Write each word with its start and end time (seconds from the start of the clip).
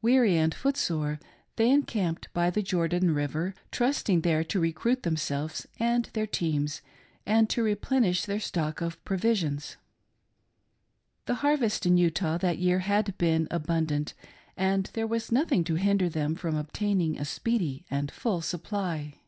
Weary 0.00 0.34
and 0.38 0.54
footsore 0.54 1.20
they 1.56 1.70
encamped 1.70 2.32
by 2.32 2.48
the 2.48 2.62
Jordan 2.62 3.10
Rivef, 3.14 3.52
trusting 3.70 4.22
there 4.22 4.42
to 4.44 4.58
recruit 4.58 5.02
themselves 5.02 5.66
and 5.78 6.06
their 6.14 6.26
teams, 6.26 6.80
and 7.26 7.50
to 7.50 7.62
replenish 7.62 8.24
their 8.24 8.40
stock 8.40 8.80
of 8.80 9.04
provisions. 9.04 9.76
The 11.26 11.34
harvest 11.44 11.84
in 11.84 11.98
Utah 11.98 12.38
that 12.38 12.56
year 12.56 12.78
had 12.78 13.18
been 13.18 13.46
abundant, 13.50 14.14
and 14.56 14.88
there 14.94 15.06
was 15.06 15.30
nothing 15.30 15.64
to 15.64 15.74
hinder 15.74 16.08
them 16.08 16.34
from 16.34 16.56
obtaining 16.56 17.18
a 17.18 17.26
speedy 17.26 17.84
and 17.90 18.10
full 18.10 18.40
supply. 18.40 19.20